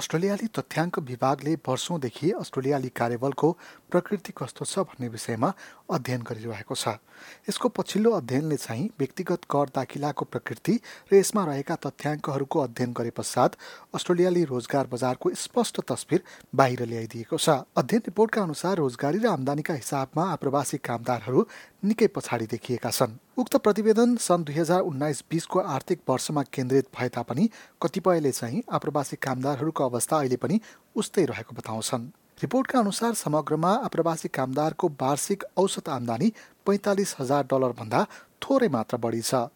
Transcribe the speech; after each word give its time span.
अस्ट्रेलियाली 0.00 0.46
तथ्याङ्क 0.56 0.98
विभागले 1.04 1.54
वर्षौंदेखि 1.60 2.30
अस्ट्रेलियाली 2.40 2.88
कार्यबलको 2.96 3.48
प्रकृति 3.92 4.32
कस्तो 4.32 4.64
छ 4.64 4.88
भन्ने 4.88 5.08
विषयमा 5.12 5.52
अध्ययन 5.90 6.22
गरिरहेको 6.24 6.74
छ। 6.74 6.96
यसको 7.48 7.68
पछिल्लो 7.68 8.10
अध्ययनले 8.12 8.56
चाहिँ 8.56 8.88
व्यक्तिगत 8.98 9.44
कर 9.44 9.68
दाखिलाको 9.76 10.24
प्रकृति 10.24 10.74
र 11.12 11.16
यसमा 11.16 11.44
रहेका 11.44 11.76
तथ्याङ्कहरूको 11.84 12.60
अध्ययन 12.60 12.92
गरे 12.96 13.10
पश्चात 13.12 13.56
अस्ट्रेलियाली 13.92 14.44
रोजगार 14.48 14.86
बजारको 14.88 15.34
स्पष्ट 15.36 15.80
तस्विर 15.84 16.22
बाहिर 16.54 16.80
ल्याइदिएको 16.88 17.36
छ। 17.36 17.60
अध्ययन 17.76 18.02
रिपोर्टका 18.08 18.42
अनुसार 18.42 18.76
रोजगारी 18.80 19.18
र 19.20 19.26
आमदानीका 19.28 19.74
हिसाबमा 19.74 20.24
आप्रवासी 20.32 20.78
कामदारहरू 20.80 21.44
निकै 21.84 22.06
पछाडि 22.08 22.46
देखिएका 22.46 22.90
छन्। 22.90 23.20
उक्त 23.36 23.56
प्रतिवेदन 23.58 24.16
सन् 24.20 24.44
दुई 24.44 24.54
हजार 24.54 24.80
उन्नाइस 24.82 25.22
बिसको 25.30 25.58
आर्थिक 25.76 26.00
वर्षमा 26.08 26.42
केन्द्रित 26.52 26.88
भए 26.92 27.08
तापनि 27.08 27.44
कतिपयले 27.82 28.32
चाहिँ 28.32 28.62
आप्रवासी 28.70 29.16
कामदारहरूको 29.16 29.84
अवस्था 29.90 30.16
अहिले 30.16 30.36
पनि 30.36 30.60
उस्तै 30.96 31.24
रहेको 31.26 31.54
बताउँछन्। 31.54 32.10
रिपोर्टका 32.38 32.78
अनुसार 32.78 33.14
समग्रमा 33.14 33.70
आप्रवासी 33.84 34.28
कामदारको 34.32 34.88
वार्षिक 35.00 35.44
औसत 35.58 35.88
आमदानी 35.90 36.32
पैँतालिस 36.66 37.14
हजार 37.20 37.42
डलरभन्दा 37.46 38.00
थोरै 38.42 38.68
मात्र 38.68 38.96
बढी 38.96 39.20
छ। 39.22 39.48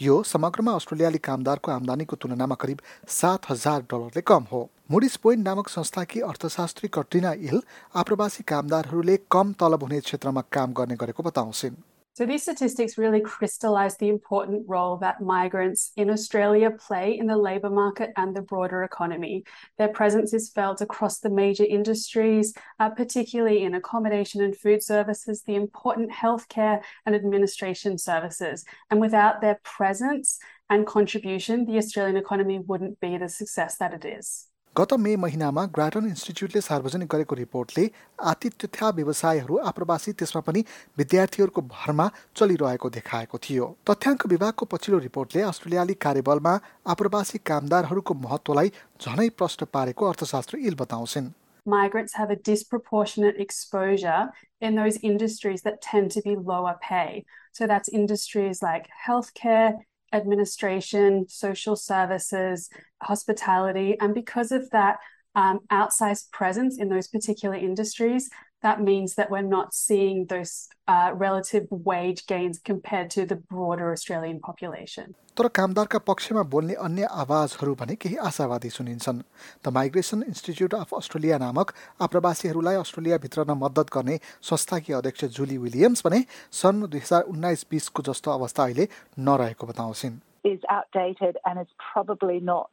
यो 0.00 0.14
समग्रमा 0.24 0.72
अस्ट्रेलियाली 0.74 1.18
कामदारको 1.20 1.70
आमदानीको 1.70 2.16
तुलनामा 2.16 2.54
करिब 2.58 2.80
सात 3.08 3.50
हजार 3.50 3.82
डलरले 3.86 4.22
कम 4.26 4.46
हो। 4.52 4.68
मुडिस 4.90 5.16
पोइन्ट 5.16 5.44
नामक 5.44 5.68
संस्थाकी 5.68 6.20
अर्थशास्त्री 6.26 6.88
कट्रिना 6.88 7.32
इल 7.46 7.62
आप्रवासी 7.94 8.42
कामदारहरूले 8.42 9.16
कम 9.30 9.52
तलब 9.54 9.82
हुने 9.82 10.00
क्षेत्रमा 10.00 10.42
काम 10.52 10.72
गर्ने 10.72 10.96
गरेको 10.96 11.22
बताउँछिन्। 11.22 11.76
So 12.14 12.24
these 12.24 12.42
statistics 12.42 12.96
really 12.96 13.20
crystallise 13.20 13.96
the 13.96 14.08
important 14.08 14.68
role 14.68 14.96
that 14.98 15.20
migrants 15.20 15.90
in 15.96 16.10
Australia 16.10 16.70
play 16.70 17.18
in 17.18 17.26
the 17.26 17.36
labour 17.36 17.70
market 17.70 18.12
and 18.16 18.36
the 18.36 18.40
broader 18.40 18.84
economy. 18.84 19.42
Their 19.78 19.88
presence 19.88 20.32
is 20.32 20.48
felt 20.48 20.80
across 20.80 21.18
the 21.18 21.28
major 21.28 21.64
industries, 21.64 22.54
uh, 22.78 22.90
particularly 22.90 23.64
in 23.64 23.74
accommodation 23.74 24.42
and 24.42 24.56
food 24.56 24.80
services, 24.80 25.42
the 25.42 25.56
important 25.56 26.12
healthcare 26.12 26.82
and 27.04 27.16
administration 27.16 27.98
services. 27.98 28.64
And 28.92 29.00
without 29.00 29.40
their 29.40 29.58
presence 29.64 30.38
and 30.70 30.86
contribution, 30.86 31.64
the 31.64 31.78
Australian 31.78 32.16
economy 32.16 32.60
wouldn't 32.60 33.00
be 33.00 33.18
the 33.18 33.28
success 33.28 33.76
that 33.78 33.92
it 33.92 34.04
is. 34.04 34.46
गत 34.76 34.92
मे 34.98 35.14
महिनामा 35.16 35.64
ग्राटन 35.74 36.06
इन्स्टिच्युटले 36.06 36.60
सार्वजनिक 36.60 37.08
गरेको 37.08 37.34
रिपोर्टले 37.36 37.84
आतिथ्यथा 38.30 38.88
व्यवसायहरू 38.96 39.58
आप्रवासी 39.70 40.12
त्यसमा 40.18 40.40
पनि 40.46 40.62
विद्यार्थीहरूको 40.98 41.62
भरमा 41.74 42.06
चलिरहेको 42.36 42.90
देखाएको 42.96 43.38
थियो 43.44 43.68
तथ्याङ्क 43.90 44.26
विभागको 44.32 44.66
पछिल्लो 44.72 44.98
रिपोर्टले 45.06 45.42
अस्ट्रेलियाली 45.50 45.94
कार्यबलमा 46.06 46.54
आप्रवासी 46.96 47.38
कामदारहरूको 47.52 48.18
महत्वलाई 48.24 48.74
झनै 49.00 49.28
प्रश्न 49.38 49.70
पारेको 49.78 50.10
अर्थशास्त्र 50.10 50.62
इल 50.66 50.82
बताउँछिन् 50.82 51.32
migrants 51.66 52.14
have 52.14 52.30
a 52.30 52.36
disproportionate 52.36 53.38
exposure 53.40 54.22
in 54.60 54.74
those 54.74 54.96
industries 55.02 55.62
that 55.62 55.80
tend 55.82 56.10
to 56.10 56.22
be 56.22 56.36
lower 56.36 56.76
pay. 56.82 57.24
So 57.52 57.66
that's 57.66 57.88
industries 57.90 58.62
like 58.62 58.88
healthcare, 59.06 59.70
administration, 60.14 61.26
social 61.28 61.76
services, 61.76 62.70
hospitality. 63.02 63.96
And 64.00 64.14
because 64.14 64.52
of 64.52 64.70
that 64.70 64.98
um, 65.34 65.60
outsized 65.70 66.30
presence 66.30 66.78
in 66.78 66.88
those 66.88 67.08
particular 67.08 67.56
industries, 67.56 68.30
that 68.63 68.81
means 68.81 69.15
that 69.15 69.31
we're 69.31 69.41
not 69.41 69.73
seeing 69.73 70.25
those 70.25 70.67
uh, 70.87 71.11
relative 71.13 71.67
wage 71.69 72.25
gains 72.27 72.59
compared 72.59 73.09
to 73.11 73.25
the 73.25 73.35
broader 73.35 73.91
Australian 73.91 74.39
population. 74.39 75.15
तर 75.37 75.47
कामदारका 75.57 75.99
पक्षमा 76.07 76.41
बोल्ने 76.53 76.73
अन्य 76.85 77.07
आवाजहरू 77.23 77.75
भने 77.81 77.95
केही 77.95 78.15
आशावादी 78.29 78.69
सुनिन्छन् 78.69 79.21
the 79.65 79.73
migration 79.73 80.23
institute 80.27 80.73
of 80.75 80.93
Australia 80.93 81.37
नामक 81.45 81.73
आप्रवासीहरूलाई 82.01 82.75
अस्ट्रेलियाभित्र 82.75 83.53
मद्दत 83.63 83.93
गर्ने 83.93 84.19
संस्थाकी 84.49 84.93
अध्यक्ष 84.93 85.25
जुली 85.37 85.57
विलियम्स 85.65 86.05
भने 86.05 86.23
सन् 86.61 86.87
दुई 86.87 86.99
हजार 86.99 87.31
उन्नाइस 87.33 87.65
बिसको 87.71 88.03
जस्तो 88.11 88.31
अवस्था 88.31 88.63
अहिले 88.63 88.87
नरहेको 89.29 89.67
बताउँछिन् 89.67 90.19
is 90.45 90.61
outdated 90.69 91.37
and 91.45 91.59
is 91.59 91.71
probably 91.85 92.39
not 92.39 92.69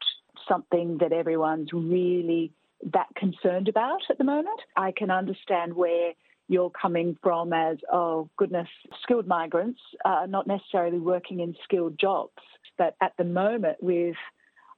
something 0.49 0.99
that 0.99 1.13
everyone's 1.13 1.73
really 1.73 2.53
that 2.93 3.09
concerned 3.17 3.69
about 3.69 4.01
at 4.11 4.19
the 4.19 4.25
moment. 4.25 4.61
I 4.77 4.93
can 4.93 5.11
understand 5.11 5.75
where 5.75 6.13
you're 6.49 6.71
coming 6.71 7.17
from 7.23 7.53
as, 7.53 7.79
oh 7.93 8.29
goodness, 8.37 8.69
skilled 9.03 9.27
migrants 9.27 9.81
are 10.05 10.27
not 10.27 10.47
necessarily 10.47 10.99
working 10.99 11.41
in 11.41 11.57
skilled 11.65 11.99
jobs. 11.99 12.43
But 12.79 12.95
at 13.01 13.13
the 13.17 13.25
moment, 13.25 13.79
with 13.81 14.17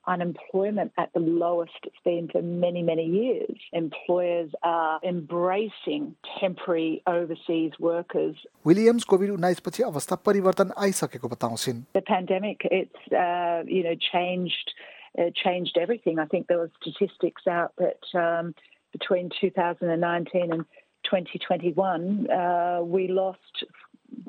unemployment 0.08 0.92
at 0.96 1.12
the 1.12 1.20
lowest 1.20 1.78
it's 1.84 2.02
been 2.04 2.28
for 2.32 2.42
many, 2.42 2.82
many 2.82 3.04
years. 3.04 3.56
Employers 3.72 4.50
are 4.62 4.98
embracing 5.04 6.16
temporary 6.40 7.02
overseas 7.06 7.72
workers. 7.78 8.36
Williams 8.64 9.04
COVID-19 9.04 9.60
पछि 9.60 9.82
अवस्था 9.82 10.16
परिवर्तन 10.26 10.72
आइसकेको 10.78 11.28
बताउँछिन्. 11.28 11.84
The 11.92 12.00
pandemic 12.00 12.62
it's 12.64 13.12
uh, 13.12 13.62
you 13.66 13.84
know 13.84 13.94
changed 14.12 14.72
uh, 15.18 15.30
changed 15.34 15.78
everything. 15.78 16.18
I 16.18 16.26
think 16.26 16.46
there 16.46 16.58
were 16.58 16.70
statistics 16.80 17.46
out 17.46 17.72
that 17.78 18.02
um, 18.14 18.54
between 18.92 19.30
2019 19.40 20.52
and 20.52 20.64
2021, 21.04 22.30
uh, 22.30 22.80
we 22.82 23.08
lost 23.08 23.64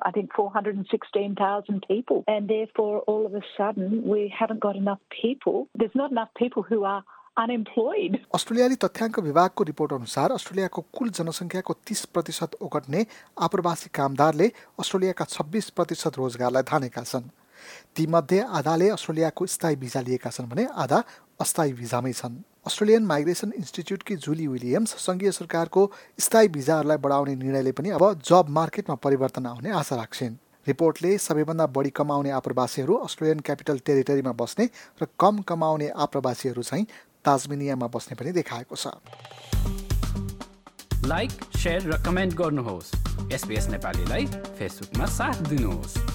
I 0.03 0.11
think 0.11 0.33
416,000 0.35 1.85
people. 1.87 2.23
And 2.27 2.49
therefore, 2.49 2.99
all 3.01 3.25
of 3.25 3.33
a 3.33 3.41
sudden, 3.57 4.03
we 4.03 4.33
haven't 4.37 4.59
got 4.59 4.75
enough 4.75 4.99
people. 5.09 5.67
There's 5.75 5.95
not 5.95 6.11
enough 6.11 6.29
people 6.37 6.63
who 6.63 6.83
are 6.83 7.03
unemployed. 7.37 8.19
अस्ट्रेलियाली 8.35 8.75
तथ्याङ्क 8.83 9.19
विभागको 9.27 9.63
report 9.71 9.93
अनुसार 9.93 10.31
अस्ट्रेलियाको 10.37 10.81
कुल 10.97 11.09
जनसङ्ख्याको 11.19 11.73
तीस 11.87 12.05
प्रतिशत 12.15 12.55
ओगट्ने 12.67 13.05
आप्रवासी 13.47 13.89
कामदारले 13.99 14.47
अस्ट्रेलियाका 14.83 15.25
छब्बिस 15.35 15.69
प्रतिशत 15.79 16.17
रोजगारलाई 16.23 16.63
धानेका 16.71 17.03
छन् 17.11 17.29
तीमध्ये 17.96 18.40
आधाले 18.40 18.88
अस्ट्रेलियाको 18.90 19.46
स्थायी 19.46 19.76
भिजा 19.76 20.00
लिएका 20.00 20.30
छन् 20.30 20.48
भने 20.48 20.64
आधा 20.76 21.02
अस्थायी 21.40 21.72
भिजामै 21.72 22.12
छन्। 22.12 22.42
अस्ट्रेलियन 22.66 23.04
माइग्रेसन 23.04 23.52
इन्स्टिच्युटकी 23.56 24.16
जुली 24.16 24.46
विलियम्स 24.46 24.94
सङ्घीय 24.96 25.30
सरकारको 25.32 25.82
स्थायी 26.18 26.48
भिजाहरूलाई 26.48 26.96
बढाउने 26.96 27.34
निर्णयले 27.36 27.72
पनि 27.72 27.90
अब 27.90 28.04
जब 28.24 28.48
मार्केटमा 28.48 28.94
परिवर्तन 28.96 29.46
आउने 29.46 29.70
आशा 29.70 29.96
राख्छन्। 29.96 30.34
रिपोर्टले 30.66 31.16
सबैभन्दा 31.18 31.66
बढी 31.68 31.90
कमाउने 31.90 32.30
आप्रवासीहरू 32.30 32.94
अस्ट्रेलियन 33.04 33.40
क्यापिटल 33.40 33.78
टेरिटरीमा 33.84 34.32
बस्ने 34.32 34.64
र 35.02 35.06
कम 35.20 35.38
कमाउने 35.44 35.88
आप्रवासीहरू 36.04 36.62
चाहिँ 36.62 36.86
ताजमिनियामा 37.24 37.86
बस्ने 37.86 38.14
पनि 38.16 38.32
देखाएको 38.32 38.76
छ। 38.76 38.96
लाइक 41.04 41.30
र 41.66 42.00
कमेन्ट 42.00 42.34
गर्नुहोस्। 42.34 42.88
नेपालीलाई 43.68 44.26
फेसबुकमा 44.56 45.06
साथ 45.06 45.36
दिनुहोस्। 45.48 46.13